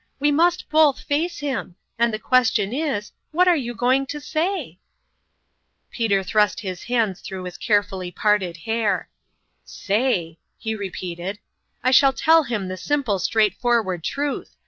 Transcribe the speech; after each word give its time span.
We 0.19 0.31
must 0.31 0.67
both 0.67 0.99
face 1.01 1.41
him; 1.41 1.75
and 1.99 2.11
the 2.11 2.17
question 2.17 2.73
is, 2.73 3.11
What 3.31 3.47
are 3.47 3.55
you 3.55 3.75
going 3.75 4.07
to 4.07 4.19
say?" 4.19 4.79
Peter 5.91 6.23
thrust 6.23 6.61
his 6.61 6.85
hands 6.85 7.21
through 7.21 7.43
his 7.43 7.55
carefully 7.59 8.09
parted 8.09 8.57
hair:" 8.65 9.09
Say!" 9.63 10.39
he 10.57 10.73
repeated." 10.73 11.37
I 11.83 11.91
shall 11.91 12.13
tell 12.13 12.41
him 12.45 12.67
the 12.67 12.77
simple, 12.77 13.19
straightforward 13.19 14.03
truth. 14.03 14.55